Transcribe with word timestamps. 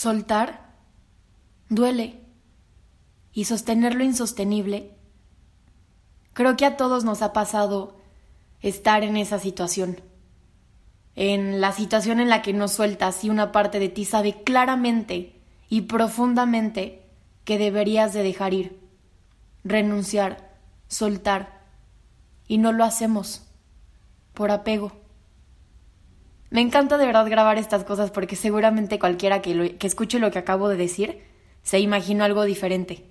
Soltar 0.00 0.72
duele 1.68 2.24
y 3.34 3.44
sostener 3.44 3.94
lo 3.94 4.02
insostenible. 4.02 4.96
Creo 6.32 6.56
que 6.56 6.64
a 6.64 6.78
todos 6.78 7.04
nos 7.04 7.20
ha 7.20 7.34
pasado 7.34 7.98
estar 8.62 9.04
en 9.04 9.18
esa 9.18 9.38
situación, 9.38 10.00
en 11.16 11.60
la 11.60 11.72
situación 11.72 12.18
en 12.18 12.30
la 12.30 12.40
que 12.40 12.54
no 12.54 12.66
sueltas 12.66 13.24
y 13.24 13.28
una 13.28 13.52
parte 13.52 13.78
de 13.78 13.90
ti 13.90 14.06
sabe 14.06 14.42
claramente 14.42 15.38
y 15.68 15.82
profundamente 15.82 17.04
que 17.44 17.58
deberías 17.58 18.14
de 18.14 18.22
dejar 18.22 18.54
ir, 18.54 18.80
renunciar, 19.64 20.56
soltar, 20.88 21.60
y 22.48 22.56
no 22.56 22.72
lo 22.72 22.84
hacemos 22.84 23.42
por 24.32 24.50
apego. 24.50 24.99
Me 26.50 26.60
encanta 26.60 26.98
de 26.98 27.06
verdad 27.06 27.30
grabar 27.30 27.58
estas 27.58 27.84
cosas 27.84 28.10
porque 28.10 28.34
seguramente 28.34 28.98
cualquiera 28.98 29.40
que, 29.40 29.76
escuche 29.80 30.18
lo 30.18 30.32
que 30.32 30.40
acabo 30.40 30.68
de 30.68 30.76
decir 30.76 31.22
se 31.62 31.78
imaginó 31.78 32.24
algo 32.24 32.42
diferente. 32.44 33.08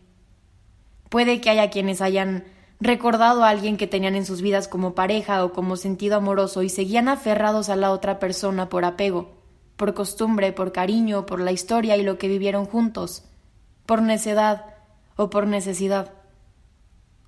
Puede 1.07 1.39
que 1.39 1.49
haya 1.49 1.69
quienes 1.69 2.01
hayan 2.01 2.43
recordado 2.81 3.43
a 3.43 3.49
alguien 3.49 3.77
que 3.77 3.87
tenían 3.87 4.15
en 4.15 4.25
sus 4.25 4.41
vidas 4.41 4.67
como 4.67 4.93
pareja 4.93 5.43
o 5.45 5.53
como 5.53 5.77
sentido 5.77 6.17
amoroso 6.17 6.63
y 6.63 6.69
seguían 6.69 7.07
aferrados 7.07 7.69
a 7.69 7.77
la 7.77 7.91
otra 7.91 8.19
persona 8.19 8.67
por 8.67 8.83
apego, 8.83 9.37
por 9.77 9.93
costumbre, 9.93 10.51
por 10.51 10.73
cariño, 10.73 11.25
por 11.25 11.39
la 11.39 11.53
historia 11.53 11.95
y 11.95 12.03
lo 12.03 12.17
que 12.17 12.27
vivieron 12.27 12.65
juntos, 12.65 13.23
por 13.85 14.01
necedad 14.01 14.65
o 15.15 15.29
por 15.29 15.47
necesidad. 15.47 16.13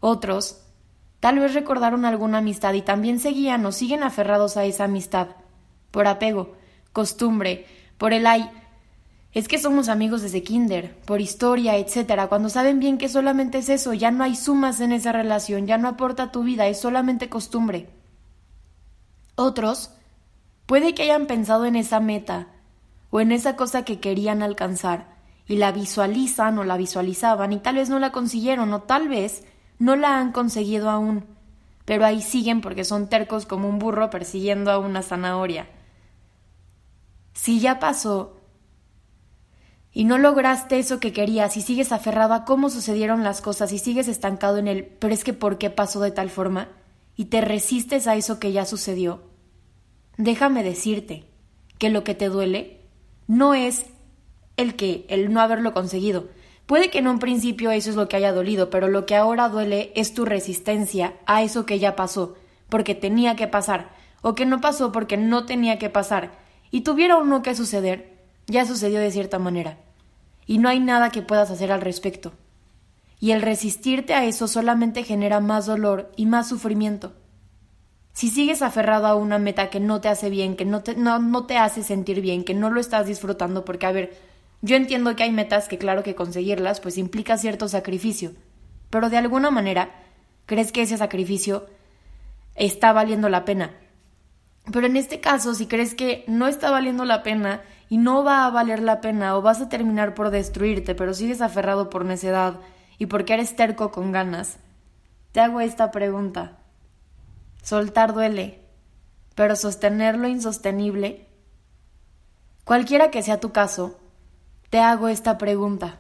Otros 0.02 0.68
tal 1.22 1.40
vez 1.40 1.54
recordaron 1.54 2.04
alguna 2.04 2.40
amistad 2.40 2.74
y 2.74 2.82
también 2.82 3.20
seguían 3.20 3.66
o 3.66 3.72
siguen 3.72 4.04
aferrados 4.04 4.58
a 4.58 4.66
esa 4.66 4.86
amistad, 4.86 5.30
por 5.92 6.08
apego, 6.08 6.56
costumbre, 6.94 7.66
por 7.98 8.14
el 8.14 8.26
ay, 8.26 8.50
es 9.34 9.48
que 9.48 9.60
somos 9.60 9.88
amigos 9.88 10.22
desde 10.22 10.44
kinder, 10.44 10.94
por 11.06 11.22
historia, 11.22 11.78
etcétera, 11.78 12.28
cuando 12.28 12.50
saben 12.50 12.80
bien 12.80 12.98
que 12.98 13.08
solamente 13.08 13.60
es 13.60 13.70
eso, 13.70 13.94
ya 13.94 14.12
no 14.12 14.24
hay 14.24 14.36
sumas 14.36 14.82
en 14.82 14.92
esa 14.92 15.14
relación, 15.14 15.68
ya 15.68 15.78
no 15.78 15.88
aporta 15.88 16.32
tu 16.32 16.44
vida, 16.44 16.68
es 16.68 16.82
solamente 16.82 17.30
costumbre. 17.30 17.88
Otros 19.36 19.92
puede 20.66 20.94
que 20.94 21.04
hayan 21.04 21.28
pensado 21.28 21.66
en 21.66 21.78
esa 21.78 22.00
meta 22.00 22.48
o 23.10 23.22
en 23.22 23.32
esa 23.32 23.56
cosa 23.56 23.86
que 23.86 24.00
querían 24.00 24.44
alcanzar 24.44 25.16
y 25.48 25.56
la 25.56 25.72
visualizan 25.72 26.60
o 26.60 26.64
la 26.66 26.78
visualizaban 26.78 27.54
y 27.54 27.60
tal 27.60 27.76
vez 27.76 27.90
no 27.90 28.00
la 28.00 28.12
consiguieron 28.12 28.74
o 28.74 28.82
tal 28.82 29.08
vez 29.08 29.46
no 29.80 29.96
la 29.96 30.18
han 30.18 30.32
conseguido 30.32 30.90
aún, 30.90 31.26
pero 31.86 32.06
ahí 32.06 32.22
siguen 32.22 32.62
porque 32.62 32.84
son 32.84 33.08
tercos 33.08 33.46
como 33.46 33.70
un 33.70 33.80
burro 33.80 34.10
persiguiendo 34.10 34.72
a 34.72 34.78
una 34.78 35.02
zanahoria. 35.02 35.68
Si 37.34 37.60
ya 37.60 37.80
pasó 37.80 38.38
y 39.94 40.06
no 40.06 40.18
lograste 40.18 40.80
eso 40.80 41.00
que 41.00 41.14
querías 41.14 41.58
y 41.58 41.62
sigues 41.62 41.92
aferrado 41.92 42.34
a 42.34 42.46
cómo 42.46 42.70
sucedieron 42.70 43.24
las 43.24 43.42
cosas 43.42 43.74
y 43.74 43.80
sigues 43.80 44.08
estancado 44.08 44.58
en 44.58 44.68
el 44.68 44.86
pero 44.86 45.14
es 45.14 45.24
que 45.24 45.34
por 45.34 45.58
qué 45.58 45.70
pasó 45.70 46.00
de 46.00 46.12
tal 46.12 46.30
forma 46.30 46.70
y 47.16 47.26
te 47.26 47.42
resistes 47.42 48.08
a 48.08 48.16
eso 48.16 48.40
que 48.40 48.52
ya 48.52 48.66
sucedió, 48.66 49.22
déjame 50.18 50.64
decirte 50.64 51.26
que 51.78 51.90
lo 51.90 52.04
que 52.04 52.16
te 52.16 52.30
duele 52.30 52.82
no 53.28 53.54
es 53.54 53.86
el 54.58 54.76
que 54.76 55.06
el 55.10 55.34
no 55.34 55.42
haberlo 55.42 55.74
conseguido. 55.74 56.30
Puede 56.66 56.90
que 56.90 57.00
en 57.00 57.08
un 57.08 57.20
principio 57.20 57.72
eso 57.72 57.90
es 57.90 57.96
lo 57.96 58.08
que 58.08 58.16
haya 58.16 58.32
dolido, 58.32 58.70
pero 58.70 58.88
lo 58.88 59.06
que 59.06 59.16
ahora 59.16 59.50
duele 59.50 59.92
es 59.96 60.14
tu 60.14 60.24
resistencia 60.24 61.16
a 61.26 61.42
eso 61.44 61.66
que 61.66 61.80
ya 61.80 61.96
pasó, 61.96 62.36
porque 62.70 62.96
tenía 62.96 63.36
que 63.36 63.48
pasar, 63.48 63.90
o 64.22 64.36
que 64.36 64.46
no 64.46 64.62
pasó 64.62 64.92
porque 64.92 65.18
no 65.18 65.46
tenía 65.46 65.80
que 65.80 65.90
pasar, 65.90 66.40
y 66.72 66.82
tuviera 66.82 67.18
uno 67.18 67.44
que 67.44 67.56
suceder, 67.56 68.18
ya 68.48 68.66
sucedió 68.66 69.00
de 69.00 69.12
cierta 69.12 69.38
manera, 69.38 69.78
y 70.48 70.58
no 70.58 70.70
hay 70.70 70.80
nada 70.80 71.12
que 71.12 71.22
puedas 71.22 71.52
hacer 71.52 71.72
al 71.72 71.82
respecto. 71.82 72.34
Y 73.20 73.32
el 73.32 73.42
resistirte 73.44 74.16
a 74.16 74.26
eso 74.26 74.48
solamente 74.48 75.04
genera 75.04 75.40
más 75.40 75.68
dolor 75.68 76.12
y 76.16 76.26
más 76.26 76.50
sufrimiento. 76.50 77.14
Si 78.14 78.30
sigues 78.30 78.62
aferrado 78.62 79.06
a 79.06 79.16
una 79.16 79.38
meta 79.38 79.70
que 79.70 79.80
no 79.80 80.02
te 80.02 80.10
hace 80.10 80.30
bien, 80.30 80.56
que 80.56 80.66
no 80.66 80.82
te, 80.82 80.96
no, 80.96 81.20
no 81.20 81.46
te 81.46 81.58
hace 81.58 81.84
sentir 81.84 82.22
bien, 82.22 82.44
que 82.44 82.54
no 82.54 82.70
lo 82.70 82.82
estás 82.82 83.06
disfrutando, 83.06 83.64
porque 83.64 83.86
a 83.86 83.92
ver, 83.92 84.18
yo 84.62 84.76
entiendo 84.76 85.16
que 85.16 85.24
hay 85.24 85.32
metas 85.32 85.68
que 85.68 85.78
claro 85.78 86.04
que 86.04 86.16
conseguirlas 86.16 86.80
pues 86.80 86.98
implica 86.98 87.38
cierto 87.38 87.68
sacrificio, 87.68 88.34
pero 88.90 89.10
de 89.10 89.18
alguna 89.18 89.52
manera 89.52 89.92
crees 90.46 90.72
que 90.72 90.82
ese 90.82 90.98
sacrificio 90.98 91.68
está 92.56 92.92
valiendo 92.92 93.30
la 93.30 93.46
pena. 93.46 93.72
Pero 94.72 94.86
en 94.86 94.98
este 94.98 95.20
caso, 95.20 95.56
si 95.56 95.68
crees 95.68 95.96
que 95.96 96.24
no 96.28 96.48
está 96.48 96.70
valiendo 96.70 97.06
la 97.06 97.24
pena 97.24 97.62
y 97.90 97.98
no 97.98 98.24
va 98.24 98.46
a 98.46 98.50
valer 98.52 98.82
la 98.82 99.02
pena 99.02 99.36
o 99.36 99.42
vas 99.42 99.62
a 99.62 99.70
terminar 99.70 100.14
por 100.14 100.30
destruirte, 100.30 100.96
pero 100.96 101.14
sigues 101.14 101.42
aferrado 101.42 101.90
por 101.90 102.06
necedad 102.06 102.60
y 102.98 103.08
porque 103.08 103.34
eres 103.34 103.56
terco 103.56 103.92
con 103.92 104.12
ganas, 104.12 104.58
te 105.32 105.40
hago 105.40 105.62
esta 105.62 105.92
pregunta. 105.92 106.60
Soltar 107.64 108.14
duele, 108.14 108.62
pero 109.36 109.56
sostener 109.56 110.18
lo 110.18 110.28
insostenible. 110.28 111.28
Cualquiera 112.64 113.12
que 113.12 113.24
sea 113.24 113.40
tu 113.40 113.52
caso, 113.52 114.00
te 114.70 114.80
hago 114.80 115.08
esta 115.08 115.38
pregunta. 115.38 116.00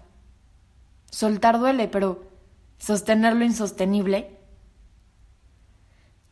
Soltar 1.10 1.60
duele, 1.60 1.88
pero 1.88 2.24
sostener 2.78 3.36
lo 3.36 3.44
insostenible. 3.44 4.38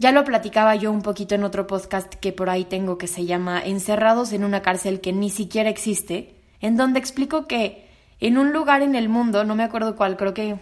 Ya 0.02 0.14
lo 0.14 0.24
platicaba 0.24 0.76
yo 0.76 0.94
un 0.94 1.02
poquito 1.02 1.36
en 1.36 1.44
otro 1.44 1.68
podcast 1.68 2.14
que 2.14 2.32
por 2.32 2.50
ahí 2.50 2.64
tengo 2.64 2.98
que 2.98 3.06
se 3.06 3.26
llama 3.26 3.62
Encerrados 3.62 4.32
en 4.32 4.46
una 4.46 4.62
cárcel 4.62 5.02
que 5.02 5.12
ni 5.12 5.30
siquiera 5.30 5.70
existe, 5.70 6.42
en 6.62 6.78
donde 6.78 7.00
explico 7.00 7.48
que 7.48 7.86
en 8.22 8.38
un 8.38 8.54
lugar 8.54 8.82
en 8.82 8.96
el 8.96 9.10
mundo, 9.10 9.44
no 9.44 9.56
me 9.56 9.64
acuerdo 9.64 9.98
cuál, 9.98 10.16
creo 10.16 10.34
que 10.34 10.58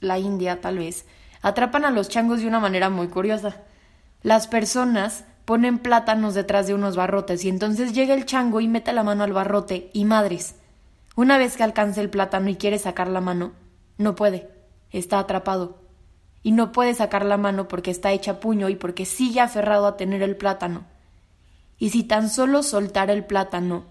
la 0.00 0.18
India 0.18 0.60
tal 0.60 0.76
vez, 0.76 1.06
atrapan 1.40 1.86
a 1.86 1.90
los 1.90 2.10
changos 2.10 2.42
de 2.42 2.46
una 2.46 2.60
manera 2.60 2.90
muy 2.90 3.08
curiosa. 3.08 3.62
Las 4.20 4.46
personas 4.46 5.24
ponen 5.46 5.78
plátanos 5.78 6.34
detrás 6.34 6.66
de 6.66 6.74
unos 6.74 6.94
barrotes 6.94 7.46
y 7.46 7.48
entonces 7.48 7.94
llega 7.94 8.12
el 8.12 8.26
chango 8.26 8.60
y 8.60 8.68
mete 8.68 8.92
la 8.92 9.04
mano 9.04 9.24
al 9.24 9.32
barrote 9.32 9.88
y 9.94 10.04
madres. 10.04 10.56
Una 11.16 11.38
vez 11.38 11.56
que 11.56 11.62
alcanza 11.62 12.02
el 12.02 12.10
plátano 12.10 12.50
y 12.50 12.56
quiere 12.56 12.78
sacar 12.78 13.08
la 13.08 13.22
mano, 13.22 13.52
no 13.96 14.14
puede, 14.14 14.50
está 14.90 15.18
atrapado 15.18 15.81
y 16.42 16.52
no 16.52 16.72
puede 16.72 16.94
sacar 16.94 17.24
la 17.24 17.36
mano 17.36 17.68
porque 17.68 17.90
está 17.90 18.12
hecha 18.12 18.40
puño 18.40 18.68
y 18.68 18.76
porque 18.76 19.04
sigue 19.04 19.40
aferrado 19.40 19.86
a 19.86 19.96
tener 19.96 20.22
el 20.22 20.36
plátano. 20.36 20.84
Y 21.78 21.90
si 21.90 22.04
tan 22.04 22.28
solo 22.28 22.62
soltara 22.62 23.12
el 23.12 23.24
plátano, 23.24 23.84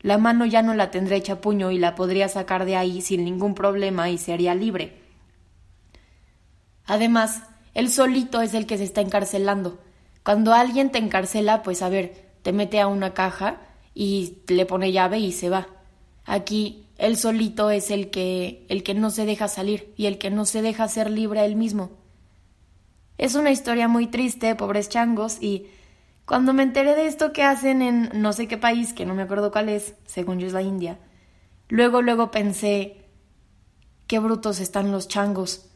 la 0.00 0.18
mano 0.18 0.44
ya 0.44 0.62
no 0.62 0.74
la 0.74 0.90
tendría 0.90 1.16
hecha 1.16 1.40
puño 1.40 1.70
y 1.70 1.78
la 1.78 1.94
podría 1.94 2.28
sacar 2.28 2.66
de 2.66 2.76
ahí 2.76 3.00
sin 3.00 3.24
ningún 3.24 3.54
problema 3.54 4.10
y 4.10 4.18
se 4.18 4.32
haría 4.32 4.54
libre. 4.54 5.00
Además, 6.86 7.42
él 7.72 7.90
solito 7.90 8.42
es 8.42 8.52
el 8.54 8.66
que 8.66 8.76
se 8.76 8.84
está 8.84 9.00
encarcelando. 9.00 9.78
Cuando 10.22 10.52
alguien 10.52 10.90
te 10.90 10.98
encarcela, 10.98 11.62
pues 11.62 11.80
a 11.82 11.88
ver, 11.88 12.32
te 12.42 12.52
mete 12.52 12.80
a 12.80 12.86
una 12.86 13.14
caja 13.14 13.60
y 13.94 14.42
le 14.48 14.66
pone 14.66 14.92
llave 14.92 15.18
y 15.18 15.32
se 15.32 15.48
va. 15.48 15.68
Aquí 16.26 16.83
él 16.98 17.16
solito 17.16 17.70
es 17.70 17.90
el 17.90 18.10
que, 18.10 18.64
el 18.68 18.82
que 18.82 18.94
no 18.94 19.10
se 19.10 19.26
deja 19.26 19.48
salir 19.48 19.92
y 19.96 20.06
el 20.06 20.18
que 20.18 20.30
no 20.30 20.44
se 20.44 20.62
deja 20.62 20.88
ser 20.88 21.10
libre 21.10 21.40
a 21.40 21.44
él 21.44 21.56
mismo. 21.56 21.90
Es 23.18 23.34
una 23.34 23.50
historia 23.50 23.88
muy 23.88 24.06
triste, 24.06 24.54
pobres 24.54 24.88
changos, 24.88 25.38
y 25.40 25.66
cuando 26.24 26.52
me 26.52 26.62
enteré 26.62 26.94
de 26.94 27.06
esto 27.06 27.32
que 27.32 27.42
hacen 27.42 27.82
en 27.82 28.10
no 28.14 28.32
sé 28.32 28.48
qué 28.48 28.58
país, 28.58 28.92
que 28.92 29.06
no 29.06 29.14
me 29.14 29.22
acuerdo 29.22 29.52
cuál 29.52 29.68
es, 29.68 29.94
según 30.06 30.38
yo 30.38 30.46
es 30.46 30.52
la 30.52 30.62
India, 30.62 30.98
luego, 31.68 32.02
luego 32.02 32.30
pensé, 32.30 33.04
qué 34.06 34.18
brutos 34.18 34.60
están 34.60 34.90
los 34.90 35.08
changos. 35.08 35.66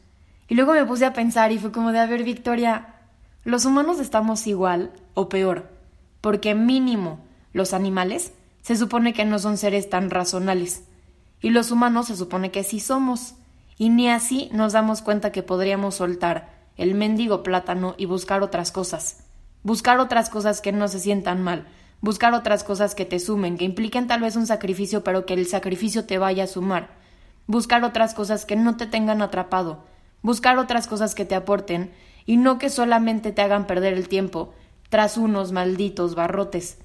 Y 0.47 0.55
luego 0.55 0.73
me 0.73 0.85
puse 0.85 1.05
a 1.05 1.13
pensar 1.13 1.51
y 1.51 1.59
fue 1.59 1.71
como 1.71 1.91
de, 1.91 1.99
a 1.99 2.07
ver, 2.07 2.23
Victoria, 2.23 2.95
los 3.43 3.65
humanos 3.65 3.99
estamos 3.99 4.47
igual 4.47 4.91
o 5.13 5.29
peor, 5.29 5.69
porque 6.21 6.55
mínimo 6.55 7.19
los 7.53 7.73
animales 7.73 8.33
se 8.61 8.75
supone 8.75 9.13
que 9.13 9.25
no 9.25 9.39
son 9.39 9.57
seres 9.57 9.89
tan 9.89 10.09
razonales. 10.09 10.83
Y 11.41 11.49
los 11.51 11.71
humanos 11.71 12.07
se 12.07 12.15
supone 12.15 12.51
que 12.51 12.63
sí 12.63 12.79
somos. 12.79 13.35
Y 13.77 13.89
ni 13.89 14.09
así 14.09 14.49
nos 14.51 14.73
damos 14.73 15.01
cuenta 15.01 15.31
que 15.31 15.43
podríamos 15.43 15.95
soltar 15.95 16.49
el 16.77 16.95
mendigo 16.95 17.43
plátano 17.43 17.95
y 17.97 18.05
buscar 18.05 18.41
otras 18.41 18.71
cosas. 18.71 19.23
Buscar 19.63 19.99
otras 19.99 20.29
cosas 20.29 20.61
que 20.61 20.71
no 20.71 20.87
se 20.87 20.99
sientan 20.99 21.41
mal. 21.41 21.67
Buscar 22.01 22.33
otras 22.33 22.63
cosas 22.63 22.95
que 22.95 23.05
te 23.05 23.19
sumen, 23.19 23.57
que 23.57 23.65
impliquen 23.65 24.07
tal 24.07 24.21
vez 24.21 24.35
un 24.35 24.47
sacrificio, 24.47 25.03
pero 25.03 25.25
que 25.25 25.33
el 25.33 25.45
sacrificio 25.45 26.05
te 26.05 26.17
vaya 26.17 26.45
a 26.45 26.47
sumar. 26.47 26.89
Buscar 27.47 27.83
otras 27.83 28.13
cosas 28.13 28.45
que 28.45 28.55
no 28.55 28.77
te 28.77 28.85
tengan 28.85 29.21
atrapado. 29.21 29.83
Buscar 30.21 30.57
otras 30.57 30.87
cosas 30.87 31.15
que 31.15 31.25
te 31.25 31.35
aporten 31.35 31.91
y 32.25 32.37
no 32.37 32.59
que 32.59 32.69
solamente 32.69 33.31
te 33.31 33.41
hagan 33.41 33.67
perder 33.67 33.93
el 33.93 34.07
tiempo 34.07 34.53
tras 34.89 35.17
unos 35.17 35.51
malditos 35.51 36.15
barrotes. 36.15 36.77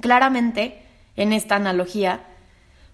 Claramente, 0.00 0.82
en 1.16 1.32
esta 1.32 1.56
analogía, 1.56 2.24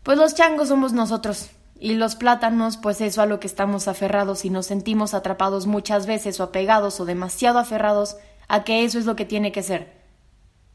pues 0.03 0.19
los 0.19 0.35
changos 0.35 0.69
somos 0.69 0.93
nosotros, 0.93 1.51
y 1.83 1.95
los 1.95 2.15
plátanos, 2.15 2.77
pues 2.77 3.01
eso 3.01 3.23
a 3.23 3.27
lo 3.27 3.41
que 3.41 3.49
estamos 3.49 3.89
aferrados 3.89 4.45
y 4.45 4.51
nos 4.51 4.67
sentimos 4.67 5.15
atrapados 5.15 5.67
muchas 5.67 6.07
veces 6.07 6.39
o 6.39 6.45
apegados 6.45 7.01
o 7.01 7.05
demasiado 7.05 7.59
aferrados 7.59 8.17
a 8.47 8.63
que 8.63 8.85
eso 8.85 9.01
es 9.01 9.05
lo 9.05 9.17
que 9.17 9.25
tiene 9.25 9.51
que 9.51 9.65
ser. 9.65 10.01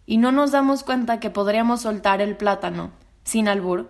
Y 0.05 0.17
no 0.17 0.33
nos 0.33 0.51
damos 0.51 0.83
cuenta 0.83 1.21
que 1.21 1.29
podríamos 1.29 1.83
soltar 1.83 2.19
el 2.19 2.35
plátano, 2.35 2.91
sin 3.23 3.47
albur, 3.47 3.89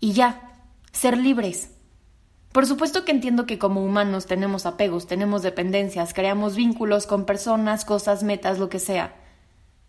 y 0.00 0.12
ya, 0.12 0.54
ser 0.90 1.18
libres. 1.18 1.70
Por 2.52 2.66
supuesto 2.66 3.04
que 3.04 3.12
entiendo 3.12 3.44
que 3.44 3.58
como 3.58 3.84
humanos 3.84 4.24
tenemos 4.24 4.64
apegos, 4.64 5.06
tenemos 5.06 5.42
dependencias, 5.42 6.14
creamos 6.14 6.56
vínculos 6.56 7.06
con 7.06 7.26
personas, 7.26 7.84
cosas, 7.84 8.22
metas, 8.22 8.58
lo 8.58 8.70
que 8.70 8.78
sea. 8.78 9.14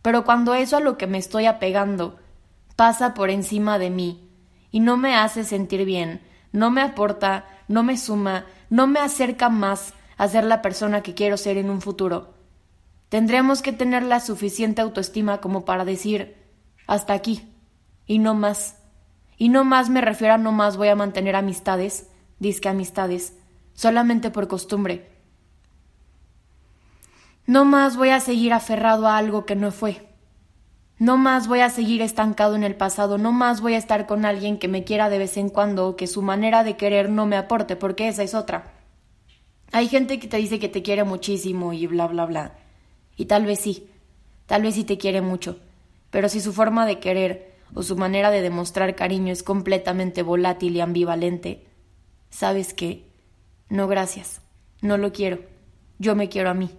Pero 0.02 0.26
cuando 0.26 0.54
eso 0.54 0.76
a 0.76 0.81
lo 0.81 0.98
que 0.98 1.08
me 1.08 1.20
estoy 1.20 1.46
apegando 1.46 2.18
pasa 2.76 3.14
por 3.14 3.30
encima 3.30 3.80
de 3.80 3.90
mí 3.90 4.29
y 4.71 4.80
no 4.80 4.98
me 4.98 5.16
hace 5.16 5.44
sentir 5.44 5.86
bien, 5.86 6.21
no 6.51 6.71
me 6.71 6.81
aporta, 6.81 7.45
no 7.68 7.83
me 7.83 7.98
suma, 7.98 8.45
no 8.69 8.88
me 8.88 9.00
acerca 9.00 9.50
más 9.50 9.94
a 10.18 10.27
ser 10.27 10.44
la 10.44 10.62
persona 10.62 11.01
que 11.01 11.13
quiero 11.13 11.38
ser 11.38 11.57
en 11.57 11.69
un 11.69 11.81
futuro, 11.81 12.33
tendremos 13.10 13.62
que 13.62 13.74
tener 13.74 14.04
la 14.04 14.19
suficiente 14.19 14.81
autoestima 14.81 15.39
como 15.39 15.66
para 15.66 15.86
decir 15.86 16.36
hasta 16.88 17.13
aquí 17.13 17.48
y 18.06 18.19
no 18.19 18.33
más. 18.33 18.77
Y 19.38 19.50
no 19.50 19.63
más 19.63 19.89
me 19.89 20.01
refiero 20.01 20.33
a 20.33 20.38
no 20.38 20.51
más 20.51 20.75
voy 20.75 20.89
a 20.89 20.95
mantener 20.95 21.36
amistades, 21.36 22.10
disque 22.39 22.68
amistades, 22.68 23.38
solamente 23.74 24.31
por 24.31 24.48
costumbre. 24.48 25.10
No 27.45 27.63
más 27.63 27.95
voy 27.95 28.10
a 28.10 28.19
seguir 28.19 28.51
aferrado 28.51 29.07
a 29.07 29.18
algo 29.18 29.45
que 29.45 29.56
no 29.56 29.71
fue. 29.71 30.08
No 31.00 31.16
más 31.16 31.48
voy 31.48 31.62
a 31.62 31.69
seguir 31.69 32.01
estancado 32.01 32.57
en 32.57 32.66
el 32.66 32.75
pasado, 32.75 33.18
no 33.18 33.31
más 33.31 33.62
voy 33.62 33.74
a 33.74 33.78
estar 33.78 34.06
con 34.06 34.25
alguien 34.25 34.60
que 34.60 34.68
me 34.68 34.84
quiera 34.84 35.10
de 35.10 35.18
vez 35.18 35.38
en 35.38 35.48
cuando 35.48 35.88
o 35.88 35.96
que 35.96 36.07
su 36.07 36.22
manera 36.22 36.66
de 36.66 36.75
querer 36.75 37.10
no 37.10 37.25
me 37.25 37.38
aporte, 37.38 37.78
porque 37.78 38.10
esa 38.10 38.22
es 38.22 38.36
otra. 38.36 38.74
Hay 39.72 39.88
gente 39.88 40.19
que 40.19 40.28
te 40.28 40.36
dice 40.36 40.60
que 40.60 40.68
te 40.68 40.81
quiere 40.81 41.06
muchísimo 41.06 41.72
y 41.72 41.88
bla, 41.88 42.07
bla, 42.07 42.25
bla. 42.25 42.57
Y 43.16 43.25
tal 43.25 43.46
vez 43.46 43.62
sí, 43.62 43.90
tal 44.46 44.63
vez 44.63 44.75
sí 44.75 44.84
te 44.84 44.98
quiere 44.98 45.22
mucho, 45.22 45.57
pero 46.12 46.28
si 46.28 46.42
su 46.42 46.51
forma 46.51 46.86
de 46.86 47.00
querer 47.00 47.56
o 47.74 47.81
su 47.81 47.95
manera 47.95 48.30
de 48.30 48.42
demostrar 48.42 48.94
cariño 48.95 49.31
es 49.31 49.42
completamente 49.42 50.22
volátil 50.22 50.75
y 50.75 50.81
ambivalente, 50.81 51.66
¿sabes 52.30 52.74
qué? 52.74 53.06
No 53.69 53.88
gracias, 53.88 54.42
no 54.81 54.98
lo 54.98 55.13
quiero, 55.13 55.40
yo 55.98 56.16
me 56.16 56.28
quiero 56.28 56.50
a 56.50 56.56
mí. 56.56 56.69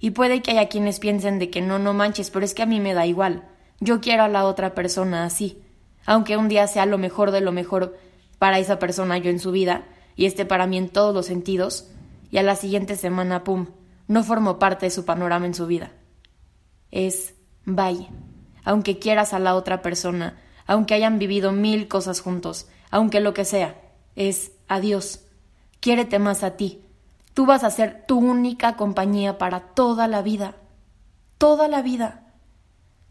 Y 0.00 0.10
puede 0.10 0.42
que 0.42 0.52
haya 0.52 0.68
quienes 0.68 0.98
piensen 0.98 1.38
de 1.38 1.50
que 1.50 1.60
no, 1.60 1.78
no 1.78 1.94
manches, 1.94 2.30
pero 2.30 2.44
es 2.44 2.54
que 2.54 2.62
a 2.62 2.66
mí 2.66 2.80
me 2.80 2.94
da 2.94 3.06
igual, 3.06 3.44
yo 3.78 4.00
quiero 4.00 4.24
a 4.24 4.28
la 4.28 4.44
otra 4.44 4.74
persona 4.74 5.24
así, 5.24 5.62
aunque 6.06 6.36
un 6.36 6.48
día 6.48 6.66
sea 6.66 6.86
lo 6.86 6.98
mejor 6.98 7.30
de 7.30 7.40
lo 7.40 7.52
mejor 7.52 7.98
para 8.38 8.58
esa 8.58 8.78
persona 8.78 9.18
yo 9.18 9.30
en 9.30 9.38
su 9.38 9.52
vida, 9.52 9.84
y 10.16 10.26
esté 10.26 10.44
para 10.44 10.66
mí 10.66 10.78
en 10.78 10.88
todos 10.88 11.14
los 11.14 11.26
sentidos, 11.26 11.90
y 12.30 12.38
a 12.38 12.42
la 12.42 12.56
siguiente 12.56 12.96
semana, 12.96 13.44
pum, 13.44 13.66
no 14.08 14.24
formo 14.24 14.58
parte 14.58 14.86
de 14.86 14.90
su 14.90 15.04
panorama 15.04 15.46
en 15.46 15.54
su 15.54 15.66
vida. 15.66 15.92
Es 16.90 17.34
vaya, 17.64 18.08
aunque 18.64 18.98
quieras 18.98 19.32
a 19.32 19.38
la 19.38 19.54
otra 19.54 19.82
persona, 19.82 20.40
aunque 20.66 20.94
hayan 20.94 21.18
vivido 21.18 21.52
mil 21.52 21.88
cosas 21.88 22.20
juntos, 22.20 22.68
aunque 22.90 23.20
lo 23.20 23.34
que 23.34 23.44
sea, 23.44 23.80
es 24.16 24.52
adiós. 24.68 25.24
Quiérete 25.80 26.18
más 26.18 26.42
a 26.42 26.56
ti. 26.56 26.82
Tú 27.34 27.46
vas 27.46 27.64
a 27.64 27.70
ser 27.70 28.04
tu 28.06 28.18
única 28.18 28.76
compañía 28.76 29.38
para 29.38 29.60
toda 29.60 30.08
la 30.08 30.22
vida. 30.22 30.56
Toda 31.38 31.68
la 31.68 31.82
vida. 31.82 32.26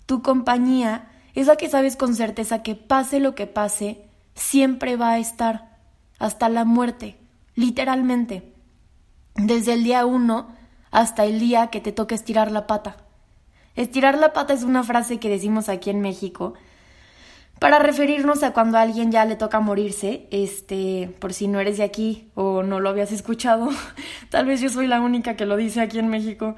Tu 0.05 0.21
compañía 0.21 1.09
es 1.35 1.47
la 1.47 1.55
que 1.55 1.69
sabes 1.69 1.95
con 1.95 2.15
certeza 2.15 2.63
que 2.63 2.75
pase 2.75 3.19
lo 3.19 3.35
que 3.35 3.47
pase, 3.47 4.09
siempre 4.33 4.97
va 4.97 5.11
a 5.11 5.19
estar, 5.19 5.77
hasta 6.17 6.49
la 6.49 6.65
muerte, 6.65 7.17
literalmente. 7.55 8.53
Desde 9.35 9.73
el 9.73 9.83
día 9.83 10.05
uno 10.05 10.47
hasta 10.91 11.25
el 11.25 11.39
día 11.39 11.67
que 11.67 11.81
te 11.81 11.91
toque 11.91 12.15
estirar 12.15 12.51
la 12.51 12.67
pata. 12.67 12.97
Estirar 13.75 14.17
la 14.17 14.33
pata 14.33 14.53
es 14.53 14.63
una 14.63 14.83
frase 14.83 15.19
que 15.19 15.29
decimos 15.29 15.69
aquí 15.69 15.89
en 15.89 16.01
México 16.01 16.55
para 17.59 17.79
referirnos 17.79 18.41
a 18.43 18.53
cuando 18.53 18.77
a 18.77 18.81
alguien 18.81 19.11
ya 19.11 19.25
le 19.25 19.35
toca 19.35 19.59
morirse, 19.59 20.27
este, 20.31 21.13
por 21.19 21.33
si 21.33 21.47
no 21.47 21.59
eres 21.59 21.77
de 21.77 21.83
aquí 21.83 22.31
o 22.33 22.63
no 22.63 22.79
lo 22.79 22.89
habías 22.89 23.11
escuchado, 23.11 23.69
tal 24.29 24.45
vez 24.45 24.61
yo 24.61 24.69
soy 24.69 24.87
la 24.87 25.01
única 25.01 25.35
que 25.35 25.45
lo 25.45 25.57
dice 25.57 25.81
aquí 25.81 25.99
en 25.99 26.07
México. 26.07 26.55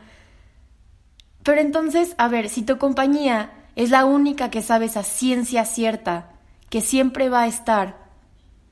Pero 1.44 1.59
entonces, 1.59 2.13
a 2.19 2.27
ver, 2.27 2.50
si 2.50 2.62
tu 2.62 2.77
compañía 2.77 3.51
es 3.75 3.89
la 3.89 4.06
única 4.06 4.51
que 4.51 4.62
sabes 4.62 4.95
a 4.95 5.03
ciencia 5.03 5.65
cierta 5.65 6.30
que 6.69 6.81
siempre 6.81 7.30
va 7.30 7.42
a 7.42 7.48
estar, 7.48 7.98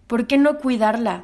¿por 0.05 0.27
qué 0.27 0.37
no 0.37 0.59
cuidarla? 0.59 1.23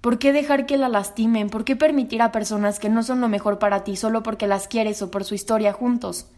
¿Por 0.00 0.18
qué 0.18 0.32
dejar 0.32 0.66
que 0.66 0.76
la 0.76 0.88
lastimen? 0.88 1.48
¿Por 1.48 1.64
qué 1.64 1.76
permitir 1.76 2.20
a 2.22 2.32
personas 2.32 2.78
que 2.78 2.90
no 2.90 3.02
son 3.02 3.20
lo 3.20 3.28
mejor 3.28 3.58
para 3.58 3.84
ti 3.84 3.96
solo 3.96 4.22
porque 4.22 4.46
las 4.46 4.68
quieres 4.68 5.00
o 5.00 5.10
por 5.10 5.24
su 5.24 5.34
historia 5.34 5.72
juntos? 5.72 6.28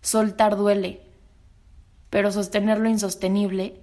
Soltar 0.00 0.56
duele, 0.56 1.07
pero 2.10 2.32
sostener 2.32 2.78
lo 2.78 2.88
insostenible. 2.88 3.82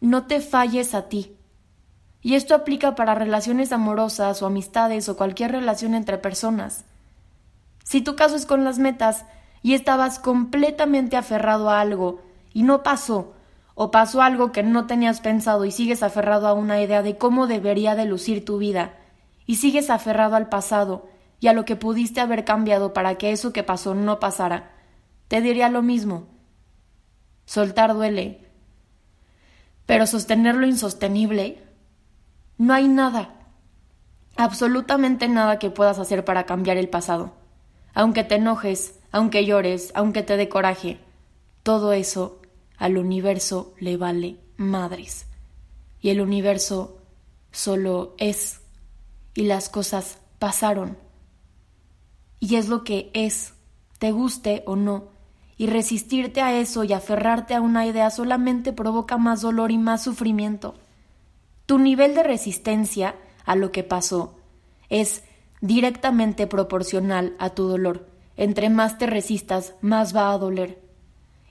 No 0.00 0.26
te 0.26 0.40
falles 0.40 0.94
a 0.94 1.08
ti. 1.08 1.36
Y 2.20 2.34
esto 2.34 2.54
aplica 2.54 2.94
para 2.94 3.14
relaciones 3.14 3.72
amorosas 3.72 4.42
o 4.42 4.46
amistades 4.46 5.08
o 5.08 5.16
cualquier 5.16 5.52
relación 5.52 5.94
entre 5.94 6.18
personas. 6.18 6.84
Si 7.84 8.00
tu 8.02 8.16
caso 8.16 8.36
es 8.36 8.44
con 8.44 8.64
las 8.64 8.78
metas 8.78 9.24
y 9.62 9.74
estabas 9.74 10.18
completamente 10.18 11.16
aferrado 11.16 11.70
a 11.70 11.80
algo 11.80 12.20
y 12.52 12.62
no 12.62 12.82
pasó, 12.82 13.34
o 13.74 13.90
pasó 13.90 14.22
algo 14.22 14.50
que 14.50 14.64
no 14.64 14.86
tenías 14.86 15.20
pensado 15.20 15.64
y 15.64 15.70
sigues 15.70 16.02
aferrado 16.02 16.48
a 16.48 16.52
una 16.52 16.82
idea 16.82 17.02
de 17.02 17.16
cómo 17.16 17.46
debería 17.46 17.94
de 17.94 18.06
lucir 18.06 18.44
tu 18.44 18.58
vida, 18.58 18.96
y 19.46 19.56
sigues 19.56 19.88
aferrado 19.88 20.34
al 20.34 20.48
pasado 20.48 21.08
y 21.40 21.46
a 21.46 21.52
lo 21.52 21.64
que 21.64 21.76
pudiste 21.76 22.20
haber 22.20 22.44
cambiado 22.44 22.92
para 22.92 23.14
que 23.14 23.30
eso 23.30 23.52
que 23.52 23.62
pasó 23.62 23.94
no 23.94 24.18
pasara, 24.18 24.72
te 25.28 25.40
diría 25.40 25.68
lo 25.68 25.82
mismo. 25.82 26.26
Soltar 27.48 27.94
duele, 27.94 28.44
pero 29.86 30.06
sostener 30.06 30.54
lo 30.54 30.66
insostenible, 30.66 31.62
no 32.58 32.74
hay 32.74 32.88
nada, 32.88 33.36
absolutamente 34.36 35.30
nada 35.30 35.58
que 35.58 35.70
puedas 35.70 35.98
hacer 35.98 36.26
para 36.26 36.44
cambiar 36.44 36.76
el 36.76 36.90
pasado. 36.90 37.32
Aunque 37.94 38.22
te 38.22 38.34
enojes, 38.34 39.00
aunque 39.12 39.46
llores, 39.46 39.92
aunque 39.94 40.22
te 40.22 40.36
dé 40.36 40.50
coraje, 40.50 41.00
todo 41.62 41.94
eso 41.94 42.42
al 42.76 42.98
universo 42.98 43.72
le 43.80 43.96
vale 43.96 44.36
madres. 44.58 45.24
Y 46.02 46.10
el 46.10 46.20
universo 46.20 46.98
solo 47.50 48.14
es. 48.18 48.60
Y 49.32 49.44
las 49.44 49.70
cosas 49.70 50.18
pasaron. 50.38 50.98
Y 52.40 52.56
es 52.56 52.68
lo 52.68 52.84
que 52.84 53.10
es, 53.14 53.54
te 53.98 54.12
guste 54.12 54.64
o 54.66 54.76
no. 54.76 55.16
Y 55.58 55.66
resistirte 55.66 56.40
a 56.40 56.58
eso 56.58 56.84
y 56.84 56.94
aferrarte 56.94 57.54
a 57.54 57.60
una 57.60 57.84
idea 57.86 58.08
solamente 58.10 58.72
provoca 58.72 59.18
más 59.18 59.42
dolor 59.42 59.70
y 59.70 59.76
más 59.78 60.02
sufrimiento. 60.02 60.74
Tu 61.66 61.78
nivel 61.78 62.14
de 62.14 62.22
resistencia 62.22 63.16
a 63.44 63.56
lo 63.56 63.72
que 63.72 63.82
pasó 63.82 64.38
es 64.88 65.24
directamente 65.60 66.46
proporcional 66.46 67.34
a 67.38 67.50
tu 67.50 67.68
dolor. 67.68 68.08
Entre 68.36 68.70
más 68.70 68.96
te 68.96 69.06
resistas, 69.06 69.74
más 69.82 70.16
va 70.16 70.32
a 70.32 70.38
doler 70.38 70.88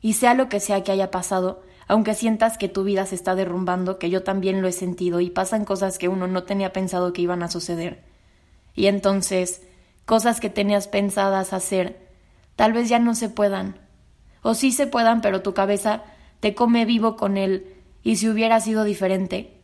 y 0.02 0.14
sea 0.14 0.34
lo 0.34 0.50
que 0.50 0.60
sea 0.60 0.84
que 0.84 0.92
haya 0.92 1.12
pasado, 1.12 1.62
aunque 1.88 2.14
sientas 2.14 2.58
que 2.58 2.70
tu 2.70 2.84
vida 2.84 3.06
se 3.06 3.16
está 3.16 3.36
derrumbando, 3.36 3.98
que 3.98 4.10
yo 4.10 4.24
también 4.24 4.62
lo 4.62 4.68
he 4.68 4.72
sentido 4.72 5.20
y 5.20 5.30
pasan 5.30 5.66
cosas 5.66 5.98
que 5.98 6.08
uno 6.08 6.28
no 6.28 6.44
tenía 6.44 6.74
pensado 6.74 7.14
que 7.14 7.22
iban 7.22 7.44
a 7.44 7.50
suceder. 7.50 8.04
Y 8.76 8.88
entonces, 8.88 9.62
cosas 10.06 10.40
que 10.40 10.50
tenías 10.50 10.88
pensadas 10.88 11.54
hacer, 11.54 12.08
tal 12.56 12.74
vez 12.74 12.90
ya 12.90 13.00
no 13.00 13.16
se 13.16 13.30
puedan. 13.30 13.80
O 14.42 14.54
sí 14.54 14.72
se 14.72 14.88
puedan, 14.88 15.22
pero 15.22 15.42
tu 15.42 15.54
cabeza 15.54 16.04
te 16.40 16.56
come 16.56 16.86
vivo 16.86 17.16
con 17.16 17.38
él 17.38 17.76
y 18.04 18.18
si 18.18 18.30
hubiera 18.30 18.60
sido 18.60 18.84
diferente. 18.84 19.62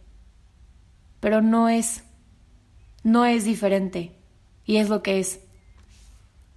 Pero 1.19 1.41
no 1.41 1.69
es. 1.69 2.03
No 3.03 3.25
es 3.25 3.45
diferente. 3.45 4.11
Y 4.65 4.77
es 4.77 4.89
lo 4.89 5.03
que 5.03 5.19
es. 5.19 5.39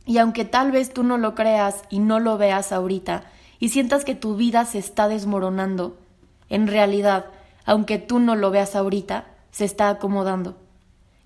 Y 0.04 0.18
aunque 0.18 0.44
tal 0.44 0.70
vez 0.70 0.92
tú 0.92 1.02
no 1.02 1.18
lo 1.18 1.34
creas 1.34 1.82
y 1.90 1.98
no 1.98 2.20
lo 2.20 2.38
veas 2.38 2.72
ahorita, 2.72 3.24
y 3.58 3.70
sientas 3.70 4.04
que 4.04 4.14
tu 4.14 4.36
vida 4.36 4.64
se 4.64 4.78
está 4.78 5.08
desmoronando, 5.08 5.98
en 6.48 6.68
realidad, 6.68 7.26
aunque 7.64 7.98
tú 7.98 8.20
no 8.20 8.36
lo 8.36 8.50
veas 8.50 8.76
ahorita, 8.76 9.26
se 9.50 9.64
está 9.64 9.88
acomodando. 9.88 10.56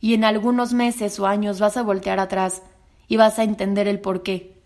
Y 0.00 0.14
en 0.14 0.24
algunos 0.24 0.72
meses 0.72 1.18
o 1.20 1.26
años 1.26 1.60
vas 1.60 1.76
a 1.76 1.82
voltear 1.82 2.20
atrás 2.20 2.62
y 3.06 3.16
vas 3.16 3.38
a 3.38 3.42
entender 3.42 3.86
el 3.86 4.00
por 4.00 4.22
qué. 4.22 4.59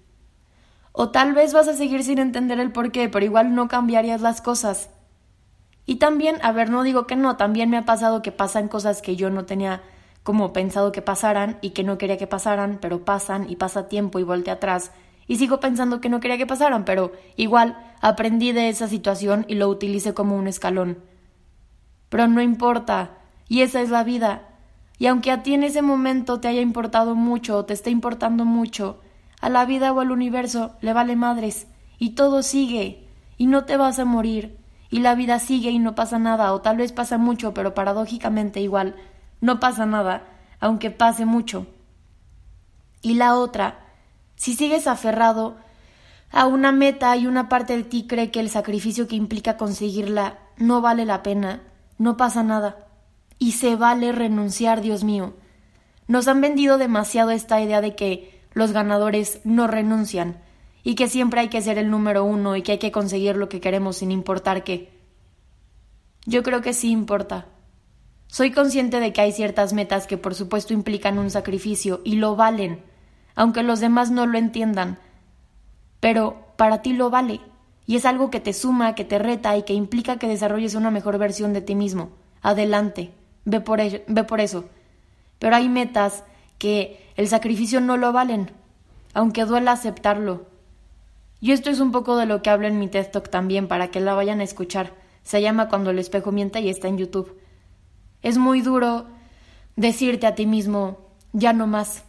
O 0.97 1.11
tal 1.11 1.35
vez 1.35 1.53
vas 1.53 1.67
a 1.67 1.75
seguir 1.75 2.05
sin 2.05 2.19
entender 2.19 2.61
el 2.61 2.73
por 2.73 2.93
qué, 2.93 3.09
pero 3.09 3.25
igual 3.25 3.55
no 3.55 3.67
cambiarías 3.67 4.21
las 4.21 4.41
cosas. 4.41 4.91
Y 5.87 5.97
también, 5.97 6.37
a 6.43 6.53
ver, 6.53 6.71
no 6.71 6.85
digo 6.85 7.07
que 7.07 7.17
no, 7.17 7.37
también 7.37 7.69
me 7.69 7.77
ha 7.77 7.85
pasado 7.85 8.23
que 8.23 8.33
pasan 8.33 8.69
cosas 8.69 9.03
que 9.03 9.17
yo 9.17 9.29
no 9.29 9.45
tenía 9.45 9.83
como 10.23 10.53
pensado 10.53 10.93
que 10.93 11.03
pasaran 11.03 11.59
y 11.61 11.71
que 11.71 11.83
no 11.83 11.99
quería 11.99 12.17
que 12.17 12.27
pasaran, 12.27 12.79
pero 12.81 13.05
pasan 13.05 13.51
y 13.51 13.57
pasa 13.57 13.89
tiempo 13.89 14.21
y 14.21 14.23
voltea 14.23 14.55
atrás 14.55 14.93
y 15.27 15.37
sigo 15.37 15.61
pensando 15.61 16.01
que 16.01 16.09
no 16.09 16.21
quería 16.21 16.39
que 16.39 16.47
pasaran, 16.47 16.85
pero 16.85 17.13
igual 17.37 17.79
aprendí 18.01 18.53
de 18.53 18.69
esa 18.69 18.89
situación 18.89 19.45
y 19.49 19.55
lo 19.55 19.69
utilicé 19.69 20.15
como 20.15 20.37
un 20.37 20.47
escalón. 20.47 20.99
Pero 22.09 22.29
no 22.29 22.43
importa, 22.43 23.19
y 23.49 23.63
esa 23.63 23.81
es 23.81 23.91
la 23.91 24.05
vida. 24.05 24.49
Y 24.99 25.07
aunque 25.07 25.31
a 25.31 25.43
ti 25.43 25.55
en 25.55 25.65
ese 25.65 25.83
momento 25.83 26.41
te 26.41 26.49
haya 26.49 26.61
importado 26.61 27.15
mucho 27.15 27.57
o 27.59 27.65
te 27.65 27.75
esté 27.75 27.91
importando 27.91 28.45
mucho, 28.45 29.01
a 29.45 29.51
la 29.51 29.67
vida 29.67 29.93
o 29.93 30.01
al 30.01 30.11
universo 30.11 30.75
le 30.81 30.95
vale 30.95 31.17
madres, 31.17 31.67
y 31.99 32.15
todo 32.15 32.43
sigue, 32.43 33.07
y 33.37 33.45
no 33.45 33.67
te 33.67 33.77
vas 33.77 33.99
a 33.99 34.07
morir, 34.07 34.57
y 34.89 35.01
la 35.01 35.15
vida 35.15 35.39
sigue 35.39 35.69
y 35.69 35.79
no 35.79 35.95
pasa 35.95 36.19
nada, 36.19 36.55
o 36.55 36.63
tal 36.63 36.79
vez 36.79 36.93
pasa 36.93 37.19
mucho, 37.19 37.53
pero 37.53 37.75
paradójicamente 37.75 38.63
igual 38.63 38.97
no 39.43 39.61
pasa 39.61 39.85
nada, 39.85 40.23
aunque 40.61 40.91
pase 40.91 41.27
mucho. 41.27 41.67
Y 43.03 43.17
la 43.17 43.37
otra, 43.37 43.85
si 44.35 44.55
sigues 44.55 44.87
aferrado 44.87 45.57
a 46.31 46.47
una 46.47 46.73
meta 46.73 47.15
y 47.15 47.27
una 47.27 47.51
parte 47.51 47.77
de 47.77 47.85
ti 47.85 48.07
cree 48.07 48.31
que 48.31 48.41
el 48.41 48.49
sacrificio 48.49 49.09
que 49.09 49.17
implica 49.17 49.59
conseguirla 49.59 50.39
no 50.57 50.81
vale 50.81 51.05
la 51.05 51.23
pena, 51.23 51.61
no 51.99 52.17
pasa 52.17 52.43
nada. 52.43 52.87
Y 53.39 53.53
se 53.53 53.77
vale 53.77 54.11
renunciar, 54.11 54.81
Dios 54.81 55.05
mío. 55.05 55.35
Nos 56.09 56.29
han 56.29 56.41
vendido 56.41 56.79
demasiado 56.79 57.31
esta 57.31 57.61
idea 57.61 57.83
de 57.83 57.95
que 57.95 58.34
los 58.55 58.73
ganadores 58.73 59.41
no 59.45 59.67
renuncian 59.67 60.39
y 60.83 60.95
que 60.95 61.09
siempre 61.09 61.41
hay 61.41 61.49
que 61.49 61.63
ser 61.63 61.79
el 61.79 61.91
número 61.91 62.25
uno 62.25 62.57
y 62.57 62.63
que 62.63 62.73
hay 62.73 62.79
que 62.79 62.93
conseguir 62.93 63.37
lo 63.37 63.49
que 63.49 63.61
queremos 63.61 63.97
sin 63.97 64.11
importar 64.11 64.65
qué. 64.65 64.93
Yo 66.25 66.43
creo 66.43 66.63
que 66.63 66.73
sí 66.73 66.91
importa. 66.91 67.47
Soy 68.27 68.51
consciente 68.51 69.01
de 69.01 69.13
que 69.13 69.21
hay 69.21 69.33
ciertas 69.33 69.73
metas 69.73 70.07
que 70.07 70.17
por 70.17 70.35
supuesto 70.35 70.73
implican 70.73 71.19
un 71.19 71.31
sacrificio 71.31 72.01
y 72.05 72.17
lo 72.17 72.37
valen, 72.37 72.83
aunque 73.35 73.63
los 73.63 73.81
demás 73.81 74.11
no 74.11 74.27
lo 74.27 74.39
entiendan. 74.39 74.99
Pero 76.01 76.47
para 76.57 76.83
ti 76.83 76.93
lo 76.93 77.11
vale, 77.11 77.41
y 77.87 77.97
es 77.97 78.07
algo 78.07 78.31
que 78.31 78.41
te 78.41 78.53
suma, 78.53 78.95
que 78.95 79.05
te 79.05 79.19
reta 79.19 79.57
y 79.57 79.63
que 79.63 79.75
implica 79.75 80.19
que 80.19 80.29
desarrolles 80.29 80.75
una 80.75 80.91
mejor 80.91 81.19
versión 81.19 81.53
de 81.53 81.61
ti 81.61 81.75
mismo. 81.75 82.11
Adelante, 82.41 83.11
ve 83.45 83.61
por, 83.61 83.81
ello, 83.81 84.01
ve 84.07 84.25
por 84.25 84.41
eso. 84.41 84.65
Pero 85.39 85.57
hay 85.57 85.69
metas 85.69 86.25
que 86.59 87.04
el 87.17 87.29
sacrificio 87.29 87.81
no 87.81 87.97
lo 87.97 88.13
valen, 88.13 88.51
aunque 89.13 89.45
duela 89.45 89.73
aceptarlo. 89.73 90.47
Y 91.41 91.53
esto 91.53 91.71
es 91.71 91.81
un 91.81 91.93
poco 91.93 92.17
de 92.17 92.27
lo 92.27 92.43
que 92.43 92.51
hablo 92.51 92.67
en 92.67 92.79
mi 92.79 92.89
TED 92.89 93.11
Talk 93.11 93.31
también, 93.31 93.69
para 93.69 93.89
que 93.89 94.01
la 94.01 94.15
vayan 94.15 94.41
a 94.41 94.45
escuchar. 94.45 94.95
Se 95.23 95.41
llama 95.41 95.69
Cuando 95.69 95.91
el 95.91 95.99
espejo 95.99 96.33
miente 96.33 96.61
y 96.61 96.69
está 96.69 96.89
en 96.89 96.99
YouTube. 96.99 97.39
Es 98.23 98.39
muy 98.39 98.63
duro 98.63 99.07
decirte 99.77 100.27
a 100.27 100.35
ti 100.35 100.47
mismo, 100.47 100.99
ya 101.33 101.53
no 101.53 101.67
más, 101.67 102.05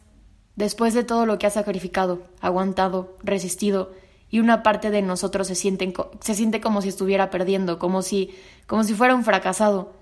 después 0.56 0.94
de 0.94 1.04
todo 1.04 1.26
lo 1.26 1.38
que 1.38 1.48
has 1.48 1.54
sacrificado, 1.54 2.24
aguantado, 2.42 3.18
resistido, 3.24 3.92
y 4.30 4.40
una 4.40 4.64
parte 4.64 4.90
de 4.90 5.02
nosotros 5.02 5.48
se, 5.48 5.56
siente, 5.56 5.94
se 6.22 6.34
siente 6.34 6.62
como 6.62 6.82
si 6.82 6.90
estuviera 6.90 7.30
perdiendo, 7.30 7.80
como 7.80 8.02
si, 8.02 8.36
como 8.68 8.84
si 8.84 8.94
fuera 8.94 9.16
un 9.16 9.24
fracasado. 9.24 9.94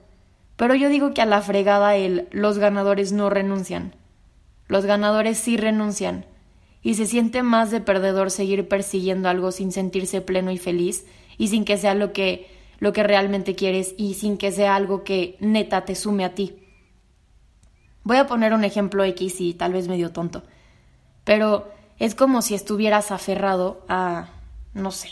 Pero 0.55 0.75
yo 0.75 0.89
digo 0.89 1.13
que 1.13 1.21
a 1.21 1.25
la 1.25 1.41
fregada 1.41 1.95
el 1.95 2.27
los 2.31 2.57
ganadores 2.57 3.11
no 3.11 3.29
renuncian. 3.29 3.95
Los 4.67 4.85
ganadores 4.85 5.37
sí 5.37 5.57
renuncian. 5.57 6.25
Y 6.81 6.95
se 6.95 7.05
siente 7.05 7.43
más 7.43 7.71
de 7.71 7.81
perdedor 7.81 8.29
seguir 8.29 8.67
persiguiendo 8.67 9.29
algo 9.29 9.51
sin 9.51 9.71
sentirse 9.71 10.21
pleno 10.21 10.51
y 10.51 10.57
feliz 10.57 11.05
y 11.37 11.47
sin 11.47 11.63
que 11.63 11.77
sea 11.77 11.95
lo 11.95 12.11
que, 12.11 12.47
lo 12.79 12.91
que 12.91 13.03
realmente 13.03 13.55
quieres 13.55 13.95
y 13.97 14.15
sin 14.15 14.37
que 14.37 14.51
sea 14.51 14.75
algo 14.75 15.03
que 15.03 15.37
neta 15.39 15.85
te 15.85 15.95
sume 15.95 16.25
a 16.25 16.35
ti. 16.35 16.57
Voy 18.03 18.17
a 18.17 18.27
poner 18.27 18.53
un 18.53 18.65
ejemplo 18.65 19.03
X 19.05 19.39
y 19.39 19.53
tal 19.53 19.71
vez 19.71 19.87
medio 19.87 20.11
tonto. 20.11 20.43
Pero 21.23 21.71
es 21.99 22.15
como 22.15 22.41
si 22.41 22.53
estuvieras 22.53 23.11
aferrado 23.11 23.85
a, 23.87 24.27
no 24.73 24.91
sé, 24.91 25.09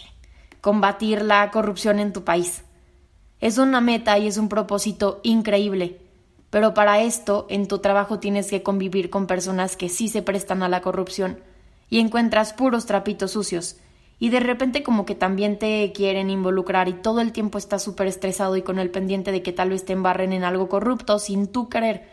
combatir 0.60 1.22
la 1.22 1.50
corrupción 1.52 2.00
en 2.00 2.12
tu 2.12 2.26
país. 2.26 2.64
Es 3.40 3.58
una 3.58 3.80
meta 3.80 4.18
y 4.20 4.28
es 4.28 4.38
un 4.38 4.50
propósito 4.50 5.22
increíble, 5.24 6.01
pero 6.52 6.76
para 6.76 7.02
esto 7.02 7.48
en 7.50 7.68
tu 7.68 7.80
trabajo 7.80 8.20
tienes 8.20 8.52
que 8.52 8.62
convivir 8.62 9.10
con 9.10 9.26
personas 9.26 9.76
que 9.76 9.90
sí 9.90 10.08
se 10.08 10.22
prestan 10.22 10.62
a 10.62 10.70
la 10.70 10.82
corrupción 10.82 11.40
y 11.90 12.00
encuentras 12.00 12.54
puros 12.54 12.86
trapitos 12.86 13.32
sucios 13.32 13.78
y 14.20 14.30
de 14.30 14.40
repente 14.40 14.84
como 14.84 15.04
que 15.08 15.16
también 15.16 15.58
te 15.58 15.92
quieren 15.94 16.30
involucrar 16.30 16.88
y 16.88 16.94
todo 16.94 17.22
el 17.22 17.32
tiempo 17.32 17.58
estás 17.58 17.82
súper 17.82 18.06
estresado 18.06 18.56
y 18.56 18.62
con 18.62 18.78
el 18.78 18.92
pendiente 18.92 19.32
de 19.32 19.42
que 19.42 19.52
tal 19.52 19.72
vez 19.72 19.84
te 19.84 19.94
embarren 19.94 20.32
en 20.32 20.44
algo 20.44 20.70
corrupto 20.70 21.18
sin 21.18 21.48
tú 21.48 21.70
querer 21.70 22.08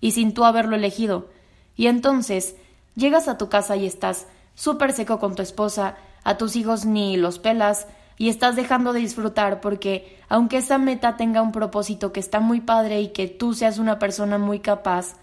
y 0.00 0.10
sin 0.10 0.34
tú 0.34 0.44
haberlo 0.44 0.74
elegido. 0.74 1.28
Y 1.76 1.86
entonces 1.86 2.56
Llegas 2.96 3.26
a 3.26 3.38
tu 3.38 3.48
casa 3.48 3.76
y 3.76 3.86
estás 3.86 4.26
súper 4.54 4.92
seco 4.92 5.18
con 5.18 5.34
tu 5.34 5.42
esposa, 5.42 5.96
a 6.22 6.38
tus 6.38 6.54
hijos 6.54 6.84
ni 6.84 7.16
los 7.16 7.38
pelas, 7.38 7.88
y 8.16 8.28
estás 8.28 8.56
dejando 8.56 8.92
de 8.92 9.00
disfrutar 9.00 9.60
porque, 9.60 10.18
aunque 10.28 10.58
esa 10.58 10.78
meta 10.78 11.16
tenga 11.16 11.42
un 11.42 11.52
propósito 11.52 12.12
que 12.12 12.20
está 12.20 12.40
muy 12.40 12.60
padre 12.60 13.00
y 13.00 13.08
que 13.08 13.28
tú 13.28 13.54
seas 13.54 13.78
una 13.78 13.98
persona 13.98 14.38
muy 14.38 14.60
capaz, 14.60 15.16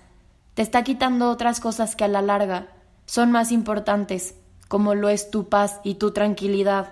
te 0.53 0.61
está 0.61 0.83
quitando 0.83 1.29
otras 1.29 1.59
cosas 1.59 1.95
que 1.95 2.03
a 2.03 2.09
la 2.09 2.21
larga 2.21 2.67
son 3.05 3.31
más 3.31 3.51
importantes, 3.51 4.35
como 4.67 4.95
lo 4.95 5.09
es 5.09 5.31
tu 5.31 5.49
paz 5.49 5.79
y 5.83 5.95
tu 5.95 6.11
tranquilidad. 6.11 6.89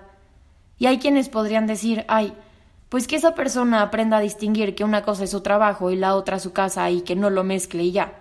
Y 0.78 0.86
hay 0.86 0.98
quienes 0.98 1.28
podrían 1.28 1.66
decir, 1.66 2.04
ay, 2.08 2.34
pues 2.88 3.06
que 3.06 3.16
esa 3.16 3.34
persona 3.34 3.82
aprenda 3.82 4.16
a 4.16 4.20
distinguir 4.20 4.74
que 4.74 4.84
una 4.84 5.02
cosa 5.02 5.24
es 5.24 5.30
su 5.30 5.42
trabajo 5.42 5.90
y 5.90 5.96
la 5.96 6.16
otra 6.16 6.40
su 6.40 6.52
casa 6.52 6.90
y 6.90 7.02
que 7.02 7.16
no 7.16 7.30
lo 7.30 7.44
mezcle 7.44 7.84
y 7.84 7.92
ya. 7.92 8.14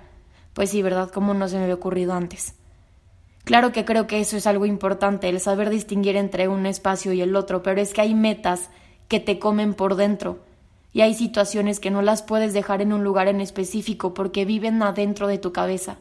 Pues 0.54 0.70
sí, 0.72 0.82
¿verdad? 0.82 1.10
¿Cómo 1.12 1.34
no 1.34 1.48
se 1.48 1.58
me 1.58 1.64
había 1.64 1.76
ocurrido 1.76 2.14
antes? 2.14 2.59
Claro 3.44 3.72
que 3.72 3.86
creo 3.86 4.06
que 4.08 4.20
eso 4.20 4.38
es 4.38 4.46
algo 4.46 4.66
importante, 4.66 5.30
el 5.30 5.40
saber 5.40 5.70
distinguir 5.70 6.16
entre 6.16 6.48
un 6.48 6.66
espacio 6.66 7.14
y 7.14 7.22
el 7.22 7.36
otro, 7.36 7.64
pero 7.64 7.82
es 7.82 7.94
que 7.94 8.02
hay 8.02 8.14
metas 8.14 8.70
que 9.08 9.20
te 9.20 9.40
comen 9.40 9.74
por 9.74 9.96
dentro 9.96 10.40
y 10.94 11.02
hay 11.02 11.14
situaciones 11.14 11.80
que 11.80 11.92
no 11.92 12.02
las 12.02 12.22
puedes 12.22 12.54
dejar 12.54 12.82
en 12.82 12.94
un 12.94 13.04
lugar 13.04 13.28
en 13.28 13.42
específico 13.42 14.14
porque 14.14 14.46
viven 14.46 14.82
adentro 14.82 15.28
de 15.28 15.38
tu 15.38 15.52
cabeza. 15.52 15.98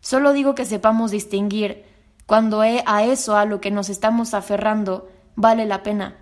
Solo 0.00 0.32
digo 0.32 0.54
que 0.54 0.64
sepamos 0.64 1.10
distinguir 1.10 1.84
cuando 2.26 2.60
a 2.60 3.04
eso 3.04 3.36
a 3.36 3.44
lo 3.44 3.60
que 3.60 3.70
nos 3.70 3.88
estamos 3.88 4.34
aferrando 4.34 5.10
vale 5.34 5.66
la 5.66 5.82
pena. 5.82 6.16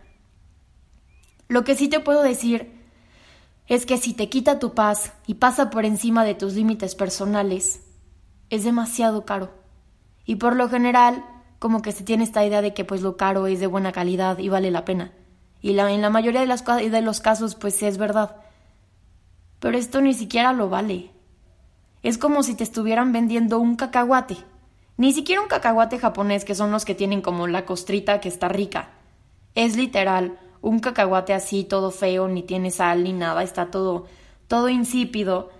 Lo 1.48 1.64
que 1.64 1.74
sí 1.74 1.88
te 1.88 2.00
puedo 2.00 2.22
decir 2.22 2.72
es 3.66 3.86
que 3.86 3.98
si 3.98 4.14
te 4.14 4.28
quita 4.28 4.58
tu 4.58 4.74
paz 4.74 5.12
y 5.26 5.34
pasa 5.34 5.70
por 5.70 5.84
encima 5.84 6.24
de 6.24 6.34
tus 6.34 6.54
límites 6.54 6.94
personales, 6.94 7.80
es 8.50 8.64
demasiado 8.64 9.24
caro. 9.24 9.50
Y 10.24 10.36
por 10.36 10.56
lo 10.56 10.68
general, 10.68 11.24
como 11.58 11.82
que 11.82 11.92
se 11.92 12.04
tiene 12.04 12.24
esta 12.24 12.44
idea 12.44 12.62
de 12.62 12.74
que 12.74 12.84
pues 12.84 13.02
lo 13.02 13.16
caro 13.16 13.46
es 13.46 13.60
de 13.60 13.66
buena 13.66 13.92
calidad 13.92 14.38
y 14.38 14.48
vale 14.48 14.70
la 14.70 14.84
pena. 14.84 15.12
Y 15.60 15.78
en 15.78 16.02
la 16.02 16.10
mayoría 16.10 16.40
de, 16.40 17.02
los 17.02 17.20
casos 17.20 17.54
pues 17.54 17.82
es 17.82 17.98
verdad. 17.98 18.36
Pero 19.58 19.76
esto 19.76 20.00
ni 20.00 20.14
siquiera 20.14 20.52
lo 20.52 20.68
vale. 20.68 21.10
Es 22.02 22.16
como 22.16 22.42
si 22.42 22.54
te 22.54 22.62
estuvieran 22.62 23.12
vendiendo 23.12 23.58
un 23.58 23.74
cacahuate. 23.74 24.36
Ni 24.96 25.12
siquiera 25.12 25.42
un 25.42 25.48
cacahuate 25.48 25.98
japonés, 25.98 26.44
que 26.44 26.54
son 26.54 26.70
los 26.70 26.84
que 26.84 26.94
tienen 26.94 27.22
como 27.22 27.46
la 27.46 27.64
costrita 27.64 28.20
que 28.20 28.28
está 28.28 28.48
rica. 28.48 28.90
Es 29.54 29.76
literal 29.76 30.38
un 30.60 30.80
cacahuate 30.80 31.34
así, 31.34 31.64
todo 31.64 31.90
feo, 31.90 32.28
ni 32.28 32.42
tiene 32.42 32.70
sal 32.70 33.04
ni 33.04 33.12
nada, 33.12 33.42
está 33.42 33.70
todo, 33.70 34.06
todo 34.46 34.68
insípido. 34.68 35.50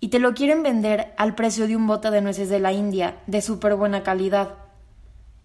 Y 0.00 0.08
te 0.08 0.18
lo 0.18 0.32
quieren 0.32 0.62
vender 0.62 1.12
al 1.18 1.34
precio 1.34 1.66
de 1.66 1.76
un 1.76 1.86
bote 1.86 2.10
de 2.10 2.22
nueces 2.22 2.48
de 2.48 2.58
la 2.58 2.72
India, 2.72 3.18
de 3.26 3.42
súper 3.42 3.74
buena 3.74 4.02
calidad. 4.02 4.54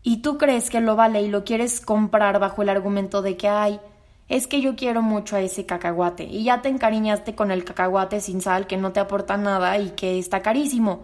Y 0.01 0.21
tú 0.21 0.37
crees 0.37 0.69
que 0.69 0.79
lo 0.79 0.95
vale 0.95 1.21
y 1.21 1.27
lo 1.27 1.43
quieres 1.43 1.81
comprar 1.81 2.39
bajo 2.39 2.61
el 2.61 2.69
argumento 2.69 3.21
de 3.21 3.35
que 3.35 3.49
hay, 3.49 3.81
es 4.29 4.47
que 4.47 4.61
yo 4.61 4.77
quiero 4.77 5.01
mucho 5.01 5.35
a 5.35 5.41
ese 5.41 5.65
cacahuate. 5.65 6.23
Y 6.23 6.45
ya 6.45 6.61
te 6.61 6.69
encariñaste 6.69 7.35
con 7.35 7.51
el 7.51 7.65
cacahuate 7.65 8.21
sin 8.21 8.41
sal 8.41 8.65
que 8.65 8.77
no 8.77 8.93
te 8.93 9.01
aporta 9.01 9.35
nada 9.35 9.77
y 9.77 9.89
que 9.89 10.17
está 10.17 10.41
carísimo. 10.41 11.03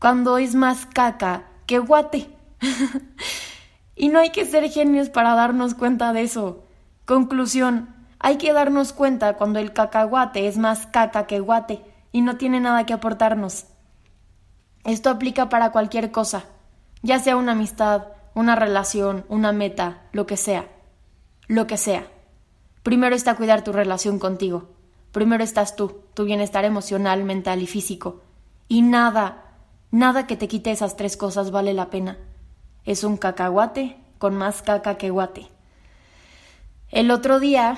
Cuando 0.00 0.36
es 0.38 0.56
más 0.56 0.86
caca 0.86 1.44
que 1.66 1.78
guate. 1.78 2.28
Y 3.94 4.08
no 4.08 4.18
hay 4.18 4.30
que 4.30 4.46
ser 4.46 4.68
genios 4.70 5.10
para 5.10 5.34
darnos 5.34 5.74
cuenta 5.74 6.14
de 6.14 6.22
eso. 6.22 6.64
Conclusión, 7.04 7.94
hay 8.18 8.38
que 8.38 8.52
darnos 8.52 8.92
cuenta 8.94 9.34
cuando 9.34 9.58
el 9.58 9.74
cacahuate 9.74 10.48
es 10.48 10.56
más 10.56 10.86
caca 10.86 11.26
que 11.26 11.40
guate 11.40 11.91
y 12.12 12.20
no 12.20 12.36
tiene 12.36 12.60
nada 12.60 12.86
que 12.86 12.92
aportarnos. 12.92 13.64
Esto 14.84 15.10
aplica 15.10 15.48
para 15.48 15.72
cualquier 15.72 16.10
cosa, 16.10 16.44
ya 17.02 17.18
sea 17.18 17.36
una 17.36 17.52
amistad, 17.52 18.08
una 18.34 18.54
relación, 18.54 19.24
una 19.28 19.52
meta, 19.52 20.02
lo 20.12 20.26
que 20.26 20.36
sea. 20.36 20.68
Lo 21.48 21.66
que 21.66 21.76
sea. 21.76 22.06
Primero 22.82 23.16
está 23.16 23.34
cuidar 23.34 23.64
tu 23.64 23.72
relación 23.72 24.18
contigo. 24.18 24.70
Primero 25.10 25.42
estás 25.42 25.76
tú, 25.76 26.02
tu 26.14 26.24
bienestar 26.24 26.64
emocional, 26.64 27.24
mental 27.24 27.60
y 27.62 27.66
físico. 27.66 28.22
Y 28.68 28.82
nada, 28.82 29.44
nada 29.90 30.26
que 30.26 30.36
te 30.36 30.48
quite 30.48 30.70
esas 30.70 30.96
tres 30.96 31.16
cosas 31.16 31.50
vale 31.50 31.74
la 31.74 31.90
pena 31.90 32.18
es 32.84 33.04
un 33.04 33.16
cacahuate 33.16 33.96
con 34.18 34.34
más 34.36 34.62
caca 34.62 34.96
que 34.96 35.10
guate. 35.10 35.48
El 36.90 37.10
otro 37.10 37.40
día 37.40 37.76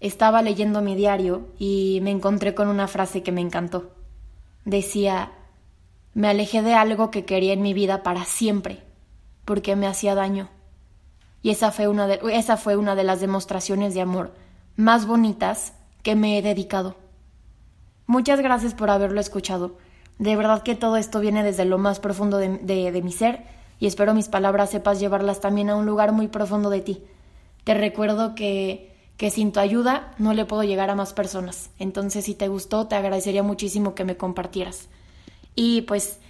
estaba 0.00 0.42
leyendo 0.42 0.80
mi 0.82 0.94
diario 0.94 1.48
y 1.58 2.00
me 2.02 2.10
encontré 2.10 2.54
con 2.54 2.68
una 2.68 2.88
frase 2.88 3.22
que 3.22 3.32
me 3.32 3.40
encantó. 3.40 3.90
Decía, 4.64 5.32
me 6.14 6.28
alejé 6.28 6.62
de 6.62 6.74
algo 6.74 7.10
que 7.10 7.24
quería 7.24 7.52
en 7.52 7.62
mi 7.62 7.74
vida 7.74 8.02
para 8.02 8.24
siempre, 8.24 8.82
porque 9.44 9.76
me 9.76 9.86
hacía 9.86 10.14
daño. 10.14 10.48
Y 11.42 11.50
esa 11.50 11.70
fue 11.70 11.88
una 11.88 12.06
de, 12.06 12.20
esa 12.32 12.56
fue 12.56 12.76
una 12.76 12.94
de 12.94 13.04
las 13.04 13.20
demostraciones 13.20 13.94
de 13.94 14.02
amor 14.02 14.34
más 14.76 15.06
bonitas 15.06 15.74
que 16.02 16.16
me 16.16 16.38
he 16.38 16.42
dedicado. 16.42 16.96
Muchas 18.06 18.40
gracias 18.40 18.74
por 18.74 18.90
haberlo 18.90 19.20
escuchado. 19.20 19.76
De 20.18 20.36
verdad 20.36 20.62
que 20.62 20.74
todo 20.74 20.96
esto 20.96 21.20
viene 21.20 21.42
desde 21.42 21.64
lo 21.64 21.78
más 21.78 22.00
profundo 22.00 22.38
de 22.38 23.00
mi 23.02 23.12
ser 23.12 23.44
y 23.80 23.86
espero 23.86 24.14
mis 24.14 24.28
palabras 24.28 24.70
sepas 24.70 25.00
llevarlas 25.00 25.40
también 25.40 25.70
a 25.70 25.76
un 25.76 25.86
lugar 25.86 26.12
muy 26.12 26.28
profundo 26.28 26.70
de 26.70 26.82
ti. 26.82 27.02
te 27.64 27.74
recuerdo 27.74 28.34
que, 28.34 28.89
que 29.20 29.30
sin 29.30 29.52
tu 29.52 29.60
ayuda 29.60 30.14
no 30.16 30.32
le 30.32 30.46
puedo 30.46 30.62
llegar 30.62 30.88
a 30.88 30.94
más 30.94 31.12
personas. 31.12 31.68
Entonces, 31.78 32.24
si 32.24 32.34
te 32.34 32.48
gustó, 32.48 32.86
te 32.86 32.94
agradecería 32.94 33.42
muchísimo 33.42 33.94
que 33.94 34.06
me 34.06 34.16
compartieras. 34.16 34.88
Y 35.54 35.82
pues, 35.82 36.20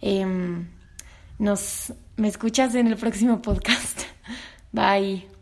em, 0.00 0.68
nos, 1.40 1.92
me 2.14 2.28
escuchas 2.28 2.76
en 2.76 2.86
el 2.86 2.96
próximo 2.96 3.42
podcast. 3.42 4.02
Bye. 4.72 5.37